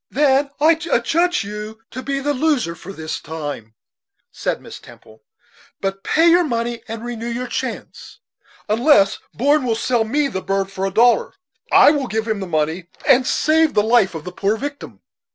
[0.09, 3.75] "Then I adjudge you to be a loser for this time,"
[4.31, 5.21] said Miss Temple;
[5.79, 8.17] "but pay your money and renew your chance;
[8.67, 11.35] unless Brom will sell me the bird for a dollar.
[11.71, 15.01] I will give him the money, and save the life of the poor victim."